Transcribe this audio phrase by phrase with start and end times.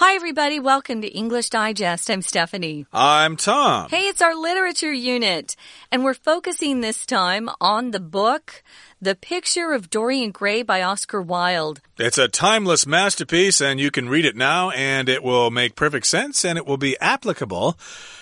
[0.00, 0.60] Hi, everybody.
[0.60, 2.08] Welcome to English Digest.
[2.08, 2.86] I'm Stephanie.
[2.92, 3.90] I'm Tom.
[3.90, 5.56] Hey, it's our literature unit,
[5.90, 8.62] and we're focusing this time on the book,
[9.02, 11.80] The Picture of Dorian Gray by Oscar Wilde.
[11.98, 16.06] It's a timeless masterpiece, and you can read it now, and it will make perfect
[16.06, 17.76] sense, and it will be applicable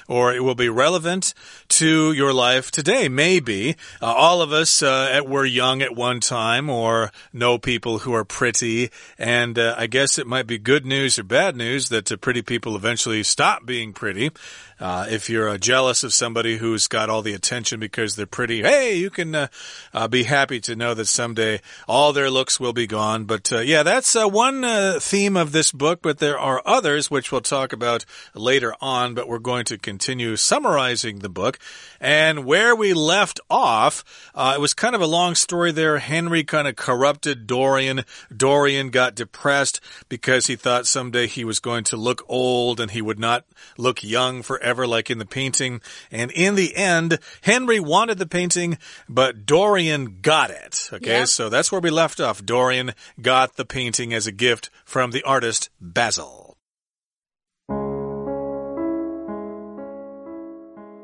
[0.08, 1.34] or it will be relevant
[1.68, 3.08] to your life today.
[3.08, 8.14] Maybe uh, all of us uh, were young at one time or know people who
[8.14, 12.11] are pretty, and uh, I guess it might be good news or bad news that
[12.11, 14.30] uh, pretty people eventually stop being pretty.
[14.79, 18.62] Uh, if you're uh, jealous of somebody who's got all the attention because they're pretty,
[18.62, 19.47] hey, you can uh,
[19.95, 21.59] uh be happy to know that someday
[21.89, 23.25] all their looks will be gone.
[23.25, 24.62] But uh, yeah, that's uh, one
[25.01, 28.05] theme of this book, but there are others which we'll talk about
[28.35, 29.15] later on.
[29.15, 31.59] But we're going to continue summarizing the book.
[31.99, 34.05] And where we left off,
[34.37, 35.99] it was kind of a long story there.
[35.99, 38.05] Henry kind of corrupted Dorian.
[38.35, 39.80] Dorian got depressed
[40.11, 43.47] because he thought someday he was going to look old and he would not
[43.79, 45.80] look young forever forever, like in the painting.
[46.10, 50.90] And in the end, Henry wanted the painting, but Dorian got it.
[50.93, 51.29] Okay, yep.
[51.29, 52.45] so that's where we left off.
[52.45, 56.57] Dorian got the painting as a gift from the artist Basil.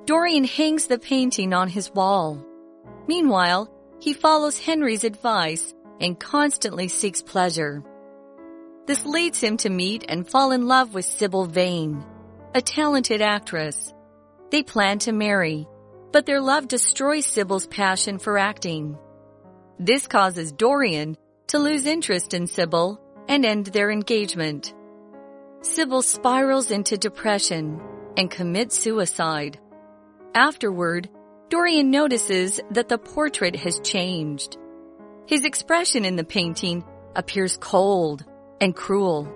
[0.06, 2.44] Dorian hangs the painting on his wall.
[3.06, 3.70] Meanwhile,
[4.00, 7.84] he follows Henry's advice and constantly seeks pleasure.
[8.88, 12.04] This leads him to meet and fall in love with Sybil Vane
[12.54, 13.94] a talented actress.
[14.50, 15.66] They plan to marry,
[16.12, 18.98] but their love destroys Sybil's passion for acting.
[19.78, 21.16] This causes Dorian
[21.48, 24.74] to lose interest in Sybil and end their engagement.
[25.62, 27.80] Sybil spirals into depression
[28.18, 29.58] and commits suicide.
[30.34, 31.08] Afterward,
[31.48, 34.58] Dorian notices that the portrait has changed.
[35.26, 36.84] His expression in the painting
[37.16, 38.24] appears cold
[38.60, 39.32] and cruel.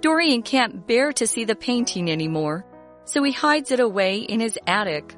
[0.00, 2.64] Dorian can't bear to see the painting anymore,
[3.04, 5.16] so he hides it away in his attic.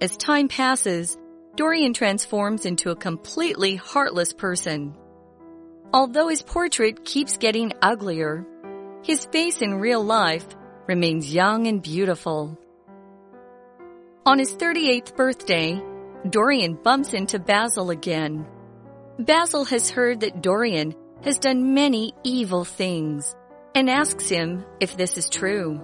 [0.00, 1.16] As time passes,
[1.54, 4.96] Dorian transforms into a completely heartless person.
[5.92, 8.44] Although his portrait keeps getting uglier,
[9.04, 10.46] his face in real life
[10.88, 12.58] remains young and beautiful.
[14.26, 15.80] On his 38th birthday,
[16.28, 18.44] Dorian bumps into Basil again.
[19.20, 23.36] Basil has heard that Dorian has done many evil things
[23.74, 25.80] and asks him if this is true.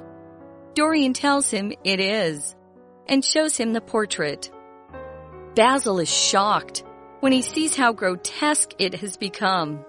[0.75, 2.55] Dorian tells him it is
[3.09, 4.51] and shows him the portrait.
[5.55, 6.84] Basil is shocked
[7.19, 9.84] when he sees how grotesque it has become.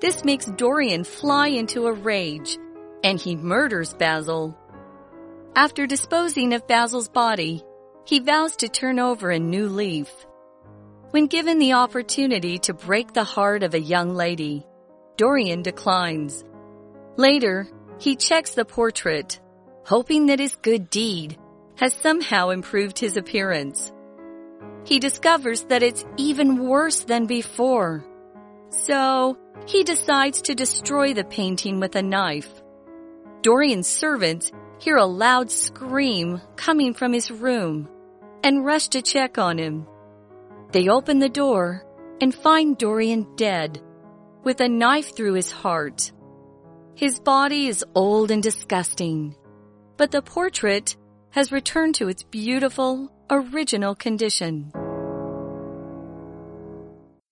[0.00, 2.58] This makes Dorian fly into a rage
[3.02, 4.56] and he murders Basil.
[5.56, 7.64] After disposing of Basil's body,
[8.04, 10.10] he vows to turn over a new leaf.
[11.10, 14.66] When given the opportunity to break the heart of a young lady,
[15.16, 16.44] Dorian declines.
[17.16, 19.40] Later, he checks the portrait,
[19.84, 21.38] hoping that his good deed
[21.76, 23.92] has somehow improved his appearance.
[24.84, 28.04] He discovers that it's even worse than before.
[28.70, 32.62] So, he decides to destroy the painting with a knife.
[33.42, 37.88] Dorian's servants hear a loud scream coming from his room
[38.42, 39.86] and rush to check on him.
[40.72, 41.86] They open the door
[42.20, 43.80] and find Dorian dead,
[44.42, 46.12] with a knife through his heart.
[46.96, 49.34] His body is old and disgusting,
[49.96, 50.96] but the portrait
[51.30, 54.72] has returned to its beautiful, original condition.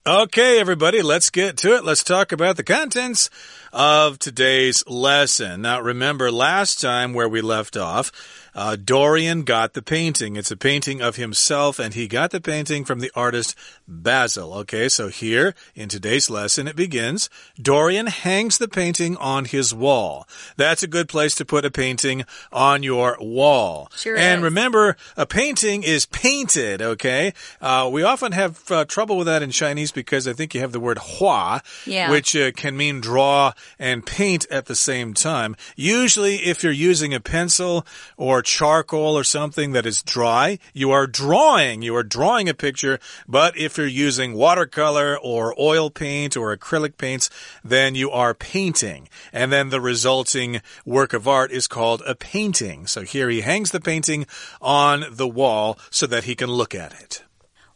[0.05, 1.85] Okay, everybody, let's get to it.
[1.85, 3.31] Let's talk about the contents
[3.73, 5.63] of today's lesson.
[5.63, 10.37] Now, remember last time where we left off, uh, Dorian got the painting.
[10.37, 13.55] It's a painting of himself, and he got the painting from the artist
[13.89, 14.53] Basil.
[14.55, 17.31] Okay, so here in today's lesson, it begins
[17.61, 20.27] Dorian hangs the painting on his wall.
[20.57, 23.91] That's a good place to put a painting on your wall.
[23.95, 24.45] Sure and is.
[24.45, 27.33] remember, a painting is painted, okay?
[27.61, 30.73] Uh, we often have uh, trouble with that in Chinese because I think you have
[30.73, 32.11] the word hua, yeah.
[32.11, 35.57] which uh, can mean draw and paint at the same time.
[35.77, 37.87] Usually, if you're using a pencil
[38.17, 41.83] or charcoal or something that is dry, you are drawing.
[41.83, 42.99] You are drawing a picture.
[43.27, 47.31] But if you're using watercolor or oil paint or acrylic paints,
[47.65, 49.09] then you are painting.
[49.33, 52.87] And then the resulting work of art is called a painting.
[52.87, 54.27] So here he hangs the painting
[54.61, 57.25] on the wall so that he can look at it.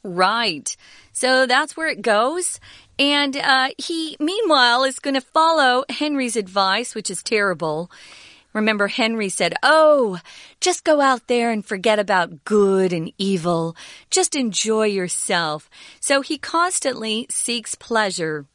[0.03, 0.77] Right.
[1.13, 2.61] So that's where it goes.
[2.99, 7.91] And uh, he, meanwhile, is going to follow Henry's advice, which is terrible.
[8.57, 10.19] Remember, Henry said, Oh,
[10.63, 13.77] just go out there and forget about good and evil.
[14.09, 15.69] Just enjoy yourself.
[16.01, 18.47] So he constantly seeks pleasure.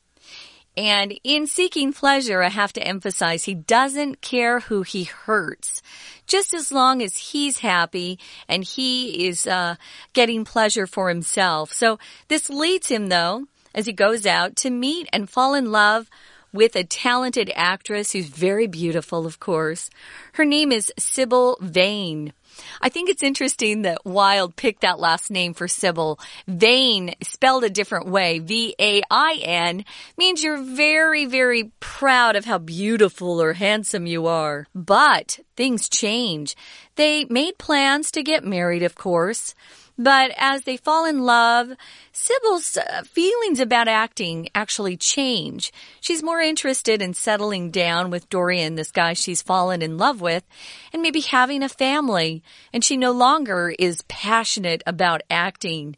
[0.75, 5.83] And in seeking pleasure, I have to emphasize he doesn't care who he hurts.
[6.25, 8.17] Just as long as he's happy
[8.47, 9.75] and he is uh,
[10.13, 11.71] getting pleasure for himself.
[11.73, 13.45] So this leads him, though,
[13.75, 16.09] as he goes out to meet and fall in love
[16.53, 19.89] with a talented actress who's very beautiful, of course.
[20.33, 22.33] Her name is Sybil Vane.
[22.81, 26.19] I think it's interesting that Wilde picked that last name for Sybil.
[26.47, 29.85] Vain, spelled a different way, V-A-I-N,
[30.17, 34.67] means you're very, very proud of how beautiful or handsome you are.
[34.75, 36.55] But things change.
[36.95, 39.55] They made plans to get married, of course.
[40.01, 41.73] But as they fall in love,
[42.11, 45.71] Sybil's uh, feelings about acting actually change.
[45.99, 50.43] She's more interested in settling down with Dorian, this guy she's fallen in love with,
[50.91, 52.41] and maybe having a family.
[52.73, 55.95] And she no longer is passionate about acting.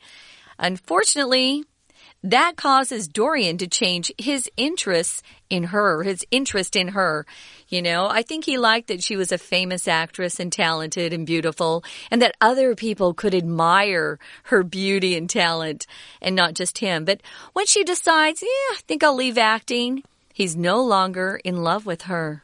[0.60, 1.64] Unfortunately,
[2.24, 7.26] that causes Dorian to change his interests in her, his interest in her.
[7.74, 11.26] You know, I think he liked that she was a famous actress and talented and
[11.26, 15.88] beautiful and that other people could admire her beauty and talent
[16.22, 17.04] and not just him.
[17.04, 17.22] But
[17.54, 22.04] when she decides, yeah, I think I'll leave acting, he's no longer in love with
[22.04, 22.43] her.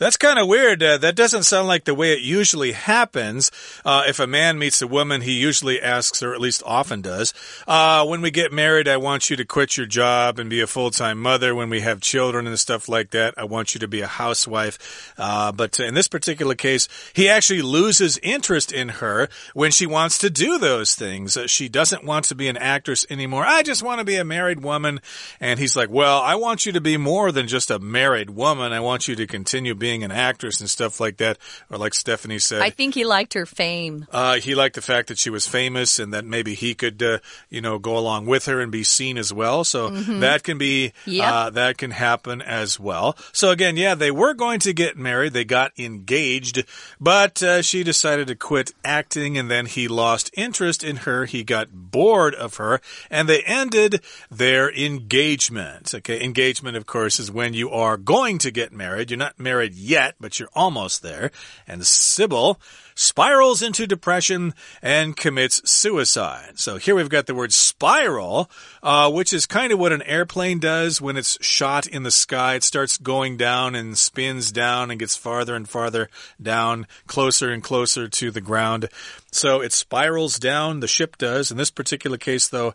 [0.00, 0.82] That's kind of weird.
[0.82, 3.50] Uh, that doesn't sound like the way it usually happens.
[3.84, 7.34] Uh, if a man meets a woman, he usually asks, or at least often does,
[7.68, 10.66] uh, when we get married, I want you to quit your job and be a
[10.66, 11.54] full time mother.
[11.54, 15.12] When we have children and stuff like that, I want you to be a housewife.
[15.18, 20.16] Uh, but in this particular case, he actually loses interest in her when she wants
[20.16, 21.36] to do those things.
[21.36, 23.44] Uh, she doesn't want to be an actress anymore.
[23.44, 25.02] I just want to be a married woman.
[25.40, 28.72] And he's like, well, I want you to be more than just a married woman.
[28.72, 31.36] I want you to continue being being an actress and stuff like that.
[31.68, 34.06] Or like Stephanie said, I think he liked her fame.
[34.12, 37.18] Uh, he liked the fact that she was famous and that maybe he could, uh,
[37.48, 39.64] you know, go along with her and be seen as well.
[39.64, 40.20] So mm -hmm.
[40.20, 41.32] that can be, yep.
[41.32, 43.16] uh, that can happen as well.
[43.32, 45.32] So again, yeah, they were going to get married.
[45.32, 46.64] They got engaged,
[47.00, 51.26] but uh, she decided to quit acting and then he lost interest in her.
[51.26, 53.92] He got bored of her and they ended
[54.30, 55.94] their engagement.
[55.94, 56.22] Okay.
[56.22, 59.10] Engagement, of course, is when you are going to get married.
[59.10, 61.30] You're not married yet, but you're almost there.
[61.66, 62.60] And Sybil
[62.94, 66.58] spirals into depression and commits suicide.
[66.58, 68.50] So here we've got the word spiral,
[68.82, 72.54] uh, which is kind of what an airplane does when it's shot in the sky.
[72.56, 76.10] It starts going down and spins down and gets farther and farther
[76.40, 78.88] down, closer and closer to the ground.
[79.32, 81.50] So it spirals down, the ship does.
[81.50, 82.74] In this particular case, though,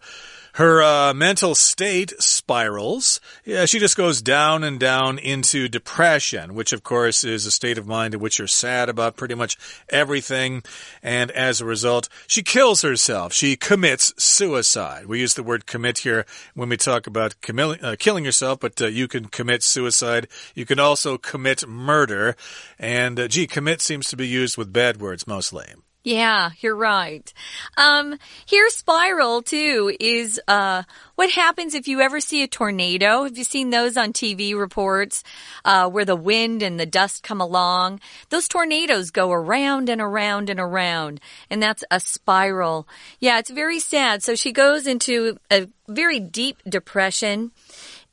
[0.53, 2.13] her uh, mental state
[2.45, 3.19] spirals.
[3.43, 7.79] Yeah, she just goes down and down into depression, which of course is a state
[7.79, 9.57] of mind in which you're sad about pretty much
[9.89, 10.61] everything.
[11.01, 13.33] And as a result, she kills herself.
[13.33, 15.07] She commits suicide.
[15.07, 18.87] We use the word commit here when we talk about uh, killing yourself, but uh,
[18.87, 20.27] you can commit suicide.
[20.53, 22.35] You can also commit murder.
[22.77, 25.73] And uh, gee, commit seems to be used with bad words mostly.
[26.05, 27.33] Yeah, you're right.
[27.77, 30.83] Um, here, spiral too is uh,
[31.15, 33.23] what happens if you ever see a tornado.
[33.23, 35.23] Have you seen those on TV reports
[35.65, 38.01] uh, where the wind and the dust come along?
[38.29, 42.87] Those tornadoes go around and around and around, and that's a spiral.
[43.19, 44.21] Yeah, it's very sad.
[44.21, 47.49] So she goes into a very deep depression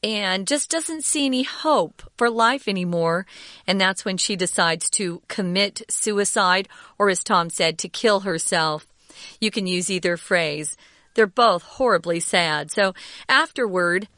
[0.03, 3.27] and just doesn't see any hope for life anymore.
[3.67, 8.87] And that's when she decides to commit suicide, or as Tom said, to kill herself.
[9.41, 10.77] You can use either phrase.
[11.15, 12.71] They're both horribly sad.
[12.71, 12.95] So
[13.29, 14.09] afterward,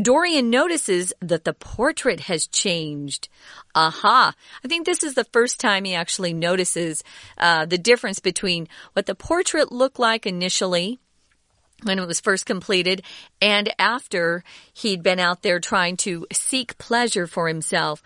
[0.00, 3.28] Dorian notices that the portrait has changed.
[3.74, 4.34] Aha.
[4.64, 7.02] I think this is the first time he actually notices
[7.36, 10.98] uh, the difference between what the portrait looked like initially
[11.82, 13.02] when it was first completed
[13.40, 14.42] and after
[14.72, 18.02] he'd been out there trying to seek pleasure for himself.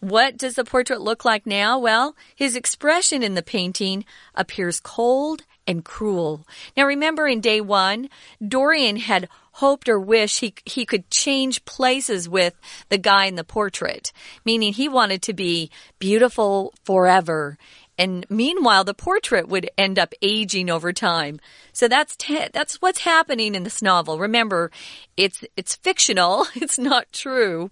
[0.00, 1.78] What does the portrait look like now?
[1.78, 4.04] Well, his expression in the painting
[4.34, 6.46] appears cold and cruel.
[6.76, 8.10] Now remember in day one,
[8.46, 12.54] Dorian had hoped or wished he, he could change places with
[12.88, 14.12] the guy in the portrait,
[14.44, 17.56] meaning he wanted to be beautiful forever
[17.96, 21.38] and meanwhile, the portrait would end up aging over time.
[21.72, 22.16] So that's
[22.52, 24.18] that's what's happening in this novel.
[24.18, 24.70] Remember,
[25.16, 26.46] it's it's fictional.
[26.56, 27.70] It's not true,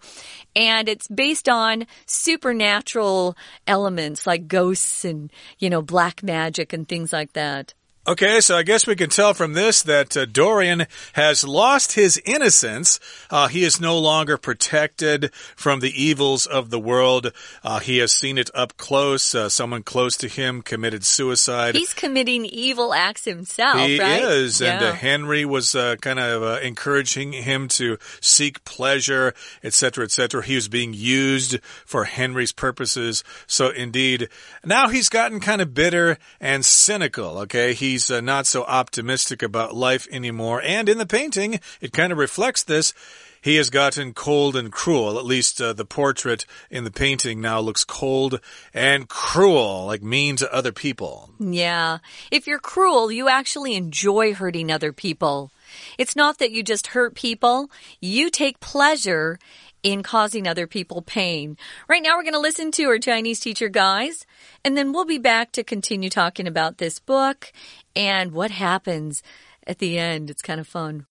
[0.54, 3.36] and it's based on supernatural
[3.66, 7.74] elements like ghosts and you know black magic and things like that.
[8.04, 12.20] Okay, so I guess we can tell from this that uh, Dorian has lost his
[12.24, 12.98] innocence.
[13.30, 17.32] Uh, he is no longer protected from the evils of the world.
[17.62, 19.36] Uh, he has seen it up close.
[19.36, 21.76] Uh, someone close to him committed suicide.
[21.76, 24.20] He's committing evil acts himself, he right?
[24.20, 24.60] is.
[24.60, 29.32] And uh, Henry was uh, kind of uh, encouraging him to seek pleasure,
[29.62, 30.42] etc., etc.
[30.42, 33.22] He was being used for Henry's purposes.
[33.46, 34.28] So, indeed,
[34.64, 37.74] now he's gotten kind of bitter and cynical, okay?
[37.92, 40.62] He's uh, not so optimistic about life anymore.
[40.64, 42.94] And in the painting, it kind of reflects this.
[43.42, 45.18] He has gotten cold and cruel.
[45.18, 48.40] At least uh, the portrait in the painting now looks cold
[48.72, 51.28] and cruel, like mean to other people.
[51.38, 51.98] Yeah.
[52.30, 55.50] If you're cruel, you actually enjoy hurting other people.
[55.97, 57.69] It's not that you just hurt people,
[57.99, 59.37] you take pleasure
[59.83, 61.55] in causing other people pain.
[61.87, 64.25] Right now, we're going to listen to our Chinese teacher, guys,
[64.63, 67.51] and then we'll be back to continue talking about this book
[67.95, 69.21] and what happens
[69.65, 70.29] at the end.
[70.29, 71.05] It's kind of fun.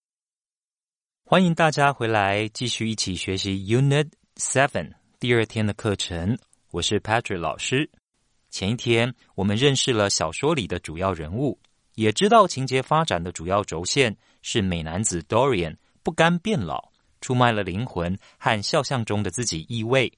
[1.24, 6.38] 欢迎大家回来，继续一起学习 Unit Seven 第二天的课程。
[6.70, 7.90] 我是 Patrick 老师。
[8.50, 11.58] 前一天我们认识了小说里的主要人物，
[11.94, 20.11] 也知道情节发展的主要轴线 是美男子 Dorian 不甘变老，出卖了灵魂和肖像中的自己意味。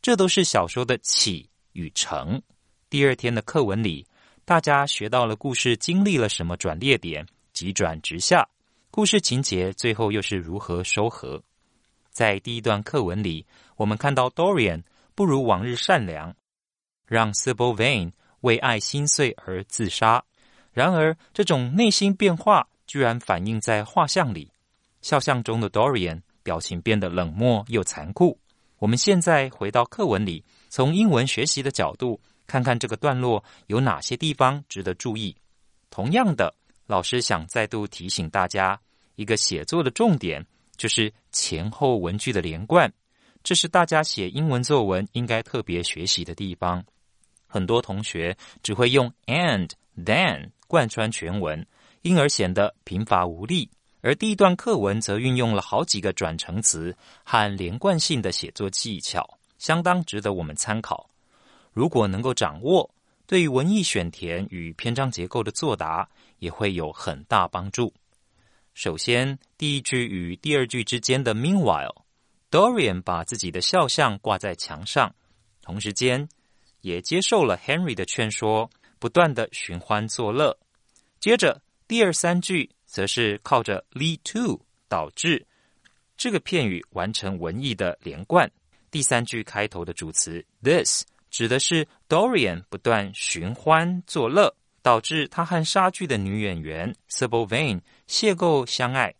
[0.00, 2.40] 这都是小说的起与成。
[2.88, 4.06] 第二天的课文里，
[4.44, 8.48] 大家学到了故事经历了什么转捩点，急转直下。
[8.90, 11.42] 故事情节最后又是如何收合？
[12.10, 14.82] 在第一段课文里，我们看到 Dorian
[15.14, 16.34] 不如往日善良，
[17.06, 20.24] 让 Sybil Vane 为爱心碎而自杀。
[20.72, 24.50] 然而，这种内心变化居然反映在画像里。
[25.00, 28.36] 肖像中的 Dorian 表情变得冷漠又残酷。
[28.78, 35.36] 我们现在回到课文里，从英文学习的角度看看这个段落有哪些地方值得注意。
[35.90, 36.54] 同样的，
[36.86, 38.80] 老师想再度提醒大家，
[39.16, 40.44] 一个写作的重点
[40.76, 42.92] 就是前后文句的连贯，
[43.42, 46.84] 这是大家写英文作文应该特别学习的地方。
[47.46, 51.66] 很多同学只会用 and、then 贯穿全文，
[52.08, 53.68] 因而显得贫乏无力。
[54.00, 61.10] 而第一段课文则运用了好几个转成词和连贯性的写作技巧，相当值得我们参考。
[61.72, 62.88] 如果能够掌握，
[63.26, 67.92] 对于文艺选填与篇章结构的作答也会有很大帮助。
[68.72, 75.14] 首先，第一句与第二句之间的 Meanwhile，Dorian 把自己的肖像挂在墙上，
[75.60, 76.26] 同时间
[76.80, 80.56] 也接受了 Henry 的劝说，不断的寻欢作乐。
[81.20, 85.46] 接着，第二三句则是靠着 lead to 导致
[86.18, 88.50] 这个片语完成文艺的连贯。
[88.90, 99.14] 第三句开头的主词 this 指的是 Dorian 不断寻欢作乐，导致他和莎剧的女演员 Sybil Vane 邂逅相爱。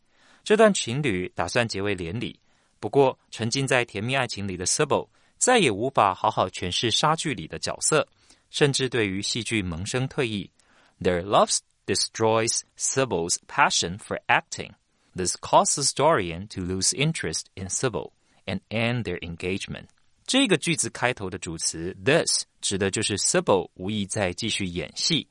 [0.45, 2.39] 这段情侣打算结为连理，
[2.81, 5.09] 不过沉浸在甜蜜爱情里的 Sybil
[5.39, 8.07] 再也无法好好诠释莎剧里的角色，
[8.51, 10.51] 甚至对于戏剧萌生退役。
[11.01, 11.57] Their love
[11.88, 14.72] destroys Sybil's passion for acting.
[15.15, 18.12] This causes Dorian to lose interest in Sybil
[18.46, 19.86] and end their engagement.
[20.25, 25.27] 这个句子开头的主词 this 指的就是 Sybil 无意再继续演戏，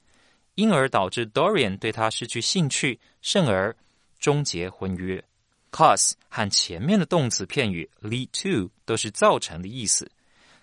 [0.55, 3.75] 因而导致 Dorian 对他失去兴趣，甚而
[4.21, 5.25] 终结婚约。
[5.71, 10.11] cause 和前面的动词片语 lead to 都是造成的意思，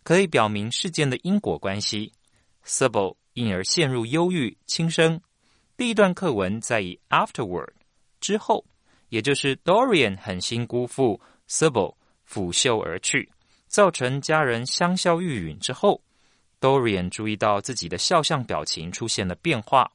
[0.04, 2.14] 可以表明事件的因果关系。
[2.64, 5.20] Sybil 因而陷入忧郁轻生。
[5.77, 7.71] 第一段课文在以 afterward
[8.21, 8.65] 之后，
[9.09, 13.29] 也就是 Dorian 狠心辜负 Sybil 拂袖而去，
[13.67, 16.01] 造成家人香消玉殒之后
[16.61, 19.91] ，Dorian 注意到自己的肖像表情出现了变化。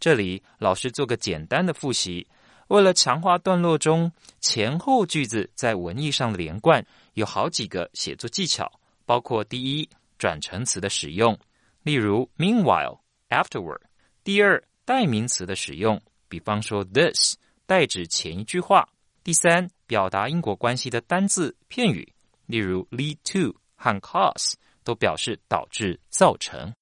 [0.00, 2.26] 这里老师做个简单的复习，
[2.66, 8.68] 为了强化段落中前后句子在文意上连贯，有好几个写作技巧，
[9.06, 9.88] 包括第一，
[10.18, 11.38] 转成词的使用，
[11.84, 13.78] 例如 meanwhile、afterward；
[14.24, 18.83] 第二，代名词的使用，比方说 this 代指前一句话；
[19.23, 22.13] 第三，表达因果关系的单字片语，
[22.45, 26.73] 例如 lead to 和 cause 都表示导致、造成。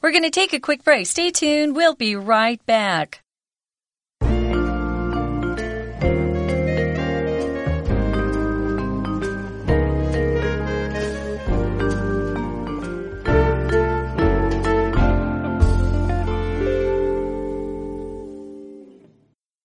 [0.00, 1.06] We're going to take a quick break.
[1.06, 1.72] Stay tuned.
[1.72, 3.20] We'll be right back.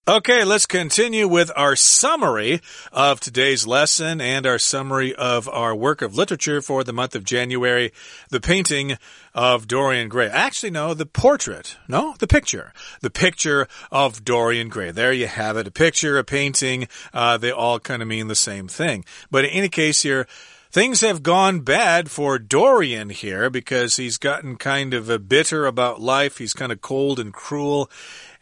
[0.07, 2.61] Okay, let's continue with our summary
[2.93, 7.25] of today's lesson and our summary of our work of literature for the month of
[7.25, 7.91] January,
[8.29, 8.99] the painting
[9.33, 10.29] of Dorian Gray.
[10.29, 11.79] Actually, no, the portrait.
[11.89, 12.75] No, the picture.
[13.01, 14.91] The picture of Dorian Gray.
[14.91, 15.69] There you have it.
[15.69, 16.87] A picture, a painting.
[17.15, 19.07] Uh, they all kind of mean the same thing.
[19.31, 20.27] But in any case here,
[20.75, 26.39] Things have gone bad for Dorian here because he's gotten kind of bitter about life.
[26.39, 27.89] He's kind of cold and cruel.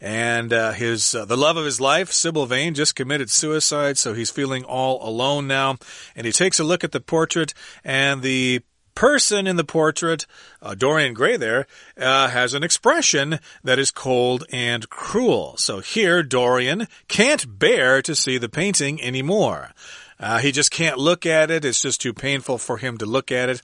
[0.01, 4.15] And uh, his uh, the love of his life, Sybil Vane, just committed suicide, so
[4.15, 5.77] he's feeling all alone now.
[6.15, 8.63] And he takes a look at the portrait, and the
[8.95, 10.25] person in the portrait,
[10.59, 11.67] uh, Dorian Gray there,
[11.99, 15.55] uh, has an expression that is cold and cruel.
[15.57, 19.69] So here, Dorian can't bear to see the painting anymore.
[20.19, 21.65] Uh, he just can't look at it.
[21.65, 23.61] It's just too painful for him to look at it.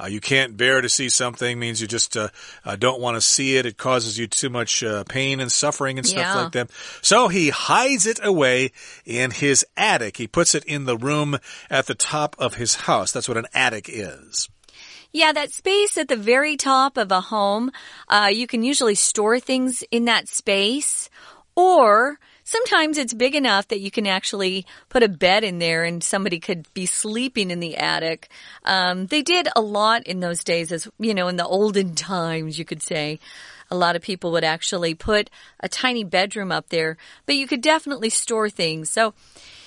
[0.00, 2.28] Uh, you can't bear to see something means you just uh,
[2.64, 3.66] uh don't want to see it.
[3.66, 6.42] It causes you too much uh, pain and suffering and stuff yeah.
[6.42, 6.70] like that.
[7.02, 8.72] So he hides it away
[9.04, 10.16] in his attic.
[10.16, 11.38] He puts it in the room
[11.68, 13.12] at the top of his house.
[13.12, 14.48] That's what an attic is.
[15.12, 17.72] Yeah, that space at the very top of a home,
[18.08, 21.10] uh, you can usually store things in that space
[21.56, 22.18] or
[22.50, 26.40] Sometimes it's big enough that you can actually put a bed in there and somebody
[26.40, 28.28] could be sleeping in the attic.
[28.64, 32.58] Um, they did a lot in those days, as you know, in the olden times,
[32.58, 33.20] you could say.
[33.70, 35.30] A lot of people would actually put
[35.60, 38.90] a tiny bedroom up there, but you could definitely store things.
[38.90, 39.14] So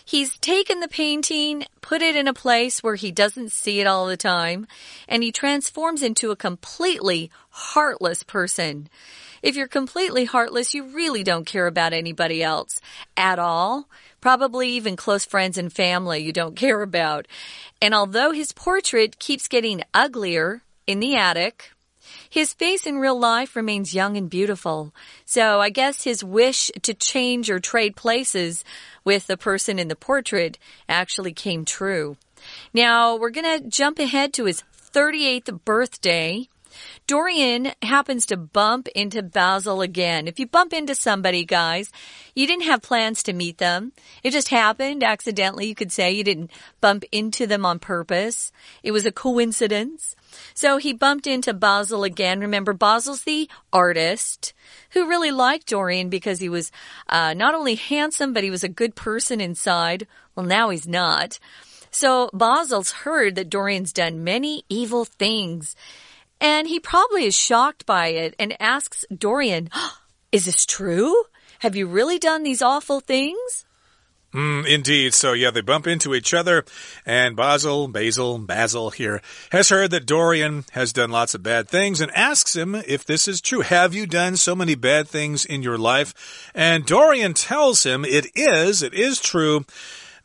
[0.03, 4.07] he's taken the painting, put it in a place where he doesn't see it all
[4.07, 4.67] the time,
[5.07, 8.89] and he transforms into a completely heartless person.
[9.43, 12.79] If you're completely heartless, you really don't care about anybody else
[13.17, 13.89] at all.
[14.21, 17.27] Probably even close friends and family you don't care about.
[17.81, 21.71] And although his portrait keeps getting uglier in the attic,
[22.29, 24.93] his face in real life remains young and beautiful.
[25.25, 28.63] So I guess his wish to change or trade places
[29.03, 30.57] with the person in the portrait
[30.87, 32.15] actually came true.
[32.73, 36.47] Now we're going to jump ahead to his 38th birthday.
[37.07, 40.27] Dorian happens to bump into Basil again.
[40.27, 41.91] If you bump into somebody, guys,
[42.35, 43.91] you didn't have plans to meet them.
[44.23, 45.67] It just happened accidentally.
[45.67, 46.51] You could say you didn't
[46.81, 48.51] bump into them on purpose.
[48.83, 50.15] It was a coincidence.
[50.53, 52.39] So he bumped into Basil again.
[52.39, 54.53] Remember, Basil's the artist
[54.91, 56.71] who really liked Dorian because he was
[57.09, 60.07] uh, not only handsome, but he was a good person inside.
[60.35, 61.39] Well, now he's not.
[61.91, 65.75] So Basil's heard that Dorian's done many evil things.
[66.43, 69.69] And he probably is shocked by it and asks Dorian,
[70.33, 71.23] Is this true?
[71.59, 73.65] Have you really done these awful things?
[74.33, 75.13] Mm, indeed.
[75.13, 76.65] So, yeah, they bump into each other,
[77.05, 82.01] and Basil, Basil, Basil here has heard that Dorian has done lots of bad things
[82.01, 83.61] and asks him if this is true.
[83.61, 86.51] Have you done so many bad things in your life?
[86.55, 89.65] And Dorian tells him it is, it is true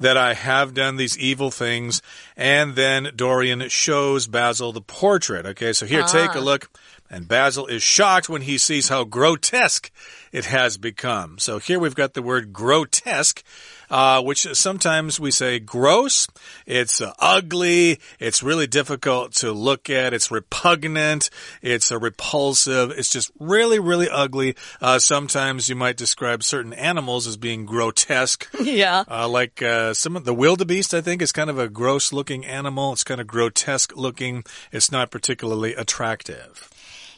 [0.00, 2.02] that I have done these evil things.
[2.36, 5.46] And then Dorian shows Basil the portrait.
[5.46, 6.06] Okay, so here, ah.
[6.06, 6.42] take a ah.
[6.42, 6.70] look.
[7.10, 9.90] And Basil is shocked when he sees how grotesque
[10.30, 11.38] it has become.
[11.38, 13.42] So here we've got the word grotesque
[13.90, 16.26] uh, which sometimes we say gross.
[16.66, 18.00] It's uh, ugly.
[18.18, 20.12] It's really difficult to look at.
[20.14, 21.30] It's repugnant.
[21.62, 22.90] It's uh, repulsive.
[22.90, 24.56] It's just really, really ugly.
[24.80, 28.48] Uh, sometimes you might describe certain animals as being grotesque.
[28.68, 29.04] Yeah.
[29.10, 32.44] Uh, like uh, some of the wildebeest, I think, is kind of a gross looking
[32.44, 32.92] animal.
[32.92, 34.44] It's kind of grotesque looking.
[34.72, 36.68] It's not particularly attractive.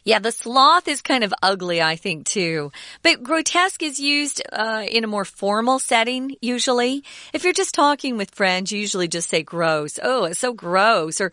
[0.04, 2.72] Yeah, the sloth is kind of ugly, I think, too.
[3.02, 7.04] But grotesque is used uh, in a more formal setting, usually.
[7.32, 9.98] If you're just talking with friends, you usually just say gross.
[10.02, 11.20] Oh, it's so gross.
[11.20, 11.32] Or,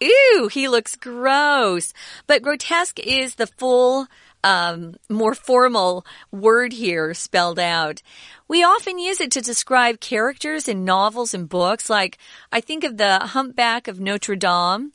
[0.00, 1.92] ew, he looks gross.
[2.26, 4.08] But grotesque is the full,
[4.42, 8.02] um, more formal word here spelled out.
[8.48, 11.90] We often use it to describe characters in novels and books.
[11.90, 12.18] Like,
[12.50, 14.92] I think of the Humpback of Notre Dame.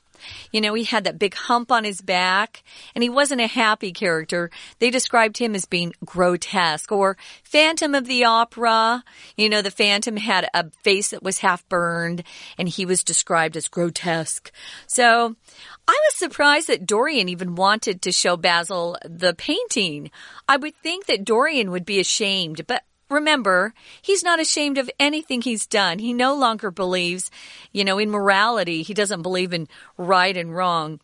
[0.51, 2.63] You know, he had that big hump on his back
[2.95, 4.49] and he wasn't a happy character.
[4.79, 9.03] They described him as being grotesque or Phantom of the Opera.
[9.37, 12.23] You know, the Phantom had a face that was half burned
[12.57, 14.51] and he was described as grotesque.
[14.87, 15.35] So
[15.87, 20.11] I was surprised that Dorian even wanted to show Basil the painting.
[20.47, 22.83] I would think that Dorian would be ashamed, but
[23.13, 25.99] Remember, he's not ashamed of anything he's done.
[25.99, 27.31] He no longer believes,
[27.71, 28.81] you know, in morality.
[28.81, 30.99] He doesn't believe in right and wrong.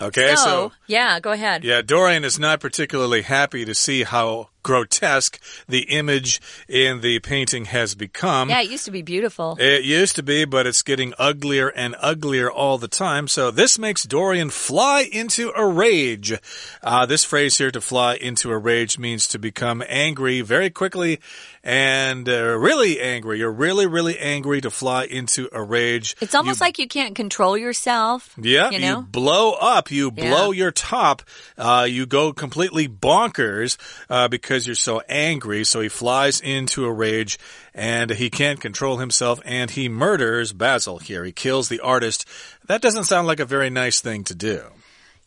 [0.00, 1.62] Okay, so, so, yeah, go ahead.
[1.62, 7.66] Yeah, Dorian is not particularly happy to see how grotesque the image in the painting
[7.66, 8.50] has become.
[8.50, 9.56] Yeah, it used to be beautiful.
[9.58, 13.28] It used to be, but it's getting uglier and uglier all the time.
[13.28, 16.32] So this makes Dorian fly into a rage.
[16.82, 21.20] Uh, this phrase here, to fly into a rage, means to become angry very quickly
[21.62, 23.38] and uh, really angry.
[23.38, 26.16] You're really, really angry to fly into a rage.
[26.20, 28.34] It's almost you, like you can't control yourself.
[28.40, 29.00] Yeah, you, know?
[29.00, 30.58] you blow up, you blow Yeah.
[30.58, 31.22] your top,
[31.58, 33.76] uh, you go completely bonkers
[34.08, 35.62] uh, because you're so angry.
[35.62, 37.38] So he flies into a rage
[37.72, 41.24] and he can't control himself and he murders Basil here.
[41.24, 42.26] He kills the artist.
[42.66, 44.64] That doesn't sound like a very nice thing to do.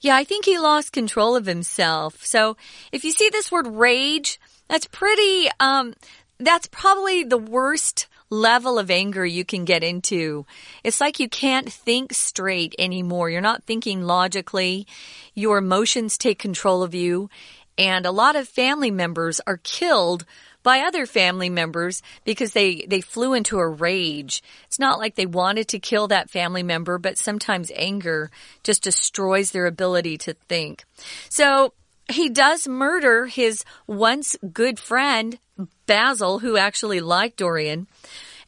[0.02, 2.26] Yeah, I think he lost control of himself.
[2.26, 2.58] So
[2.92, 5.94] if you see this word rage, that's pretty, um,
[6.38, 10.46] that's probably the worst level of anger you can get into.
[10.84, 13.30] It's like you can't think straight anymore.
[13.30, 14.86] You're not thinking logically.
[15.34, 17.30] Your emotions take control of you.
[17.78, 20.26] And a lot of family members are killed
[20.64, 24.42] by other family members because they, they flew into a rage.
[24.66, 28.32] It's not like they wanted to kill that family member, but sometimes anger
[28.64, 30.86] just destroys their ability to think.
[31.30, 31.74] So
[32.10, 35.38] he does murder his once good friend,
[35.86, 37.88] Basil, who actually liked Dorian.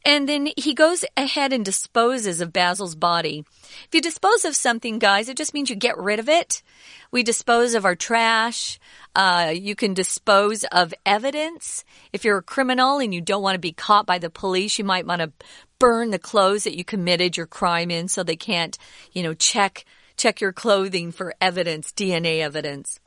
[0.06, 3.44] And then he goes ahead and disposes of Basil's body.
[3.86, 6.62] If you dispose of something, guys, it just means you get rid of it.
[7.10, 8.80] We dispose of our trash.
[9.16, 11.84] Uh, you can dispose of evidence.
[12.14, 14.86] If you're a criminal and you don't want to be caught by the police, you
[14.86, 15.32] might want to
[15.80, 18.78] burn the clothes that you committed your crime in so they can't,
[19.12, 19.86] you know, check,
[20.18, 23.00] check your clothing for evidence, DNA evidence.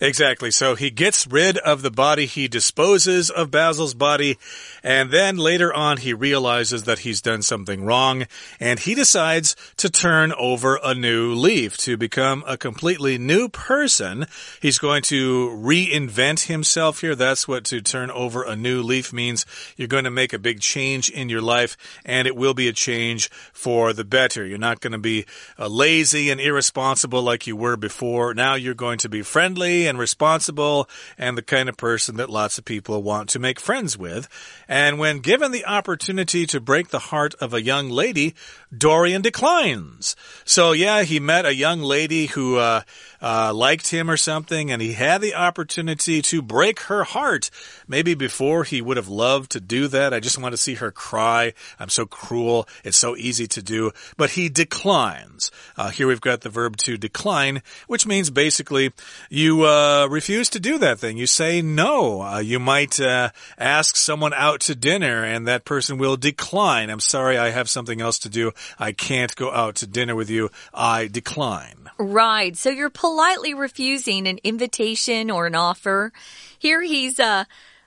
[0.00, 0.50] Exactly.
[0.50, 4.38] So he gets rid of the body, he disposes of Basil's body,
[4.82, 8.26] and then later on he realizes that he's done something wrong,
[8.58, 14.26] and he decides to turn over a new leaf to become a completely new person.
[14.60, 17.14] He's going to reinvent himself here.
[17.14, 19.46] That's what to turn over a new leaf means.
[19.76, 22.72] You're going to make a big change in your life, and it will be a
[22.72, 24.44] change for the better.
[24.44, 25.26] You're not going to be
[25.58, 28.34] uh, lazy and irresponsible like you were before.
[28.34, 32.58] Now you're going to be friendly and responsible and the kind of person that lots
[32.58, 34.28] of people want to make friends with.
[34.68, 38.34] And when given the opportunity to break the heart of a young lady,
[38.76, 40.16] Dorian declines.
[40.44, 42.82] So yeah, he met a young lady who uh,
[43.20, 47.50] uh, liked him or something, and he had the opportunity to break her heart.
[47.86, 50.12] Maybe before he would have loved to do that.
[50.12, 51.52] I just want to see her cry.
[51.78, 52.68] I'm so cruel.
[52.84, 53.92] It's so easy to do.
[54.16, 55.50] But he declines.
[55.76, 58.92] Uh, here we've got the verb to decline, which means basically
[59.30, 61.16] you uh, refuse to do that thing.
[61.16, 62.22] You say no.
[62.22, 66.90] Uh, you might uh, ask someone out to dinner, and that person will decline.
[66.90, 68.52] I'm sorry, I have something else to do.
[68.78, 70.50] I can't go out to dinner with you.
[70.72, 71.90] I decline.
[71.98, 72.56] Right.
[72.56, 76.12] So you're politely refusing an invitation or an offer.
[76.58, 77.44] Here he's, uh,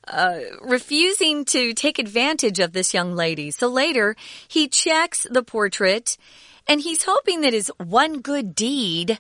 [0.07, 3.49] uh, refusing to take advantage of this young lady.
[3.51, 4.15] So later,
[4.47, 6.17] he checks the portrait
[6.67, 9.19] and he's hoping that his one good deed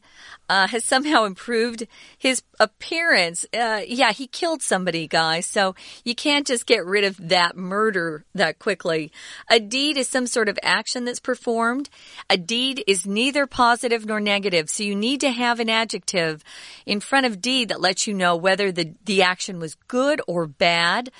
[0.49, 3.45] uh, has somehow improved his appearance.
[3.53, 5.45] Uh, yeah, he killed somebody, guys.
[5.45, 9.11] So you can't just get rid of that murder that quickly.
[9.49, 11.89] A deed is some sort of action that's performed.
[12.29, 14.69] A deed is neither positive nor negative.
[14.69, 16.43] So you need to have an adjective
[16.85, 20.47] in front of deed that lets you know whether the, the action was good or
[20.47, 21.11] bad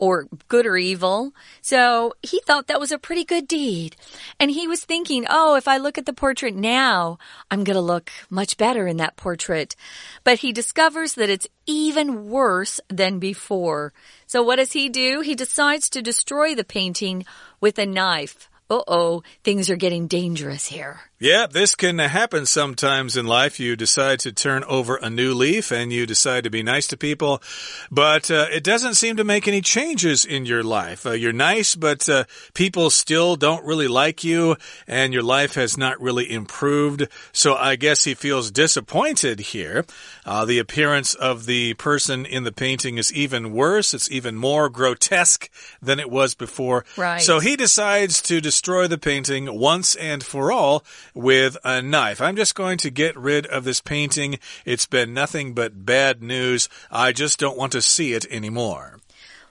[0.00, 1.32] or good or evil.
[1.60, 3.94] So he thought that was a pretty good deed.
[4.40, 7.18] And he was thinking, oh, if I look at the portrait now,
[7.50, 9.76] I'm going to look much better in that portrait.
[10.24, 13.92] But he discovers that it's even worse than before.
[14.26, 15.20] So what does he do?
[15.20, 17.26] He decides to destroy the painting
[17.60, 18.48] with a knife.
[18.70, 21.09] Uh oh, things are getting dangerous here.
[21.22, 23.60] Yeah, this can happen sometimes in life.
[23.60, 26.96] You decide to turn over a new leaf and you decide to be nice to
[26.96, 27.42] people,
[27.90, 31.04] but uh, it doesn't seem to make any changes in your life.
[31.04, 34.56] Uh, you're nice, but uh, people still don't really like you
[34.88, 37.06] and your life has not really improved.
[37.32, 39.84] So I guess he feels disappointed here.
[40.24, 43.92] Uh, the appearance of the person in the painting is even worse.
[43.92, 45.50] It's even more grotesque
[45.82, 46.86] than it was before.
[46.96, 47.20] Right.
[47.20, 50.82] So he decides to destroy the painting once and for all
[51.14, 52.20] with a knife.
[52.20, 54.38] I'm just going to get rid of this painting.
[54.64, 56.68] It's been nothing but bad news.
[56.90, 58.98] I just don't want to see it anymore.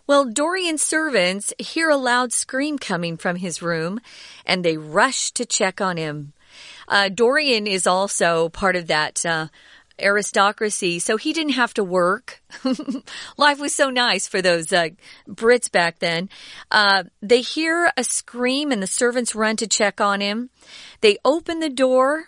[0.07, 3.99] Well, Dorian's servants hear a loud scream coming from his room
[4.45, 6.33] and they rush to check on him.
[6.87, 9.47] Uh, Dorian is also part of that uh,
[10.01, 12.41] aristocracy, so he didn't have to work.
[13.37, 14.89] Life was so nice for those uh,
[15.27, 16.29] Brits back then.
[16.71, 20.49] Uh, they hear a scream and the servants run to check on him.
[21.01, 22.25] They open the door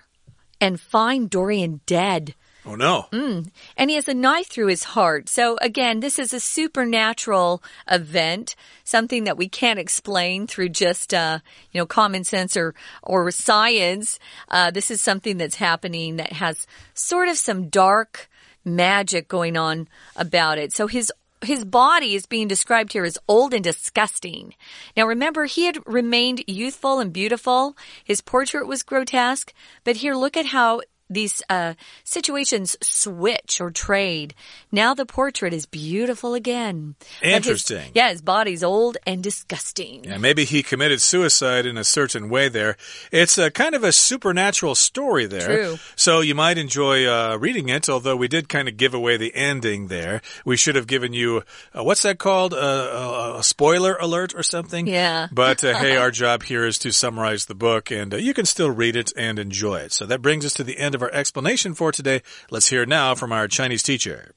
[0.60, 2.36] and find Dorian dead.
[2.66, 3.08] Oh, no.
[3.12, 3.50] Mm.
[3.76, 5.30] And he has a knife through his heart.
[5.30, 11.40] So, again, this is a supernatural event, something that we can't explain through just, uh,
[11.72, 14.20] you know, common sense or, or science.
[14.48, 18.30] Uh, this is something that's happening that has sort of some dark
[18.64, 20.72] magic going on about it.
[20.72, 21.12] So his
[21.44, 24.54] his body is being described here as old and disgusting.
[24.96, 27.76] Now remember, he had remained youthful and beautiful.
[28.04, 29.52] His portrait was grotesque,
[29.84, 34.34] but here look at how these uh, situations switch or trade.
[34.72, 36.96] Now the portrait is beautiful again.
[37.22, 37.82] Interesting.
[37.82, 40.06] His, yeah, his body's old and disgusting.
[40.06, 42.78] Yeah, maybe he committed suicide in a certain way there.
[43.12, 45.46] It's a kind of a supernatural story there.
[45.46, 45.78] True.
[45.96, 49.36] So you might enjoy uh, reading it, although we did kind of give away the
[49.36, 50.22] ending there.
[50.46, 51.44] We should have given you,
[51.74, 52.54] uh, what's that called?
[52.54, 54.88] Uh, a spoiler alert or something?
[54.88, 55.28] Yeah.
[55.42, 58.46] But uh, hey, our job here is to summarize the book, and uh, you can
[58.46, 59.92] still read it and enjoy it.
[59.92, 62.23] So that brings us to the end of of our explanation for today.
[62.49, 64.33] Let's hear now from our Chinese teacher.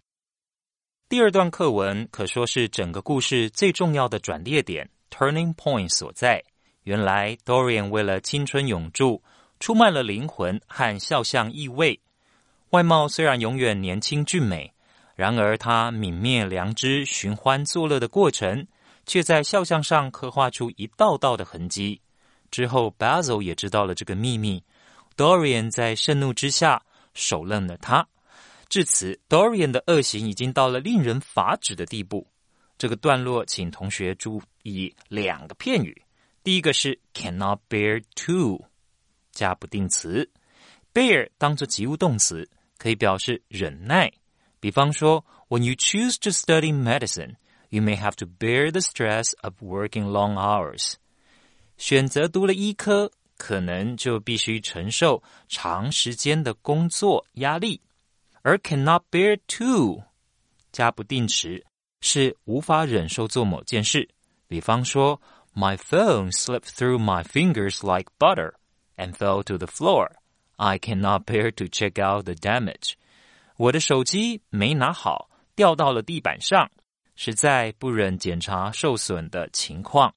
[1.10, 6.44] 第二段课文可说是整个故事最重要的转捩点 （turning point） 所在。
[6.84, 9.22] 原来 Dorian 为了青春永驻，
[9.60, 12.00] 出卖了灵魂和肖像意味。
[12.70, 14.72] 外貌虽然永远年轻俊美，
[15.15, 18.68] 然而他泯灭良知、寻欢作乐的过程，
[19.06, 22.02] 却在肖像上刻画出一道道的痕迹。
[22.52, 24.63] 之后，Basil 也知道了这个秘密。
[25.16, 26.83] Dorian 在盛怒之下
[27.14, 28.09] 手刃了他。
[28.68, 32.27] 至此，Dorian 的恶行已经到了令人发指的地步。
[32.77, 36.03] 这个段落，请同学注意两个片语。
[36.42, 38.64] 第一个是 cannot bear to，
[39.31, 40.29] 加不定词。
[40.92, 44.12] bear 当做及物动词，可以表示忍耐。
[44.59, 47.37] 比方说，When you choose to study medicine,
[47.68, 50.94] you may have to bear the stress of working long hours。
[51.77, 53.12] 选择读了医科。
[53.38, 57.82] 可能就必须承受长时间的工作压力，
[58.42, 60.02] 而 cannot bear to
[60.72, 61.63] 加不定词
[62.02, 64.10] 是无法忍受做某件事。
[64.48, 65.22] 比方说，
[65.56, 68.54] My phone slipped through my fingers like butter
[68.98, 70.12] and fell to the floor.
[70.58, 72.94] I cannot bear to check out the damage.
[73.58, 76.70] 我的手机没拿好，掉到了地板上，
[77.15, 80.13] 实在不忍检查受损的情况。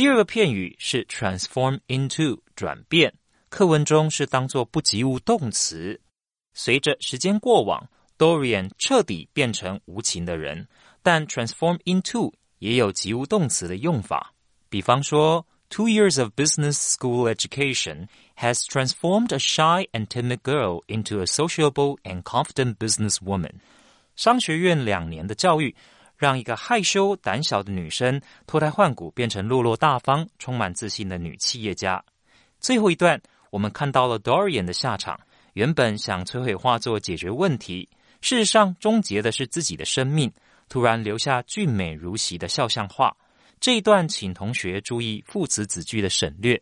[0.00, 3.14] 第二个片语是 transform into 转变，
[3.48, 5.98] 课文中是当做不及物动词。
[6.52, 10.68] 随着时间过往，Dorian 彻底变成无情的人，
[11.02, 14.34] 但 transform into 也有及物动词的用法。
[14.68, 18.06] 比方说，Two years of business school education
[18.36, 23.54] has transformed a shy and timid girl into a sociable and confident businesswoman。
[24.14, 25.74] 商学院两年的教育。
[26.21, 32.03] 让一个害羞胆小的女生脱胎换骨，变成落落大方、充满自信的女企业家。
[32.59, 35.19] 最后一段，我们看到了 Dorian 的下场。
[35.53, 37.89] 原本想摧毁画作解决问题，
[38.21, 40.31] 事实上终结的是自己的生命。
[40.69, 43.17] 突然留下俊美如洗的肖像画。
[43.59, 46.61] 这一段，请同学注意副词子句的省略，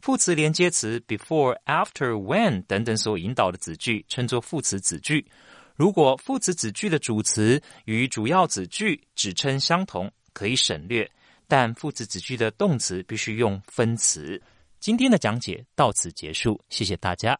[0.00, 5.26] 副词连接词 before、after、when 等等所引导的子句称作副词子句。
[5.75, 11.05] 如果副词子句的主词与主要子句指称相同，可以省略；
[11.47, 14.41] 但副词子句的动词必须用分词。
[14.79, 17.39] 今天的讲解到此结束，谢谢大家。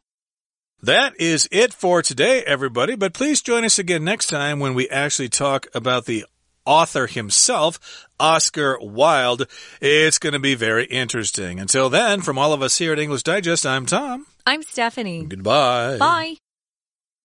[0.83, 2.95] That is it for today, everybody.
[2.95, 6.27] But please join us again next time when we actually talk about the
[6.65, 7.77] author himself,
[8.19, 9.47] Oscar Wilde.
[9.81, 11.59] It's going to be very interesting.
[11.59, 14.27] Until then, from all of us here at English Digest, I'm Tom.
[14.45, 15.25] I'm Stephanie.
[15.25, 15.97] Goodbye.
[15.97, 16.40] Bye.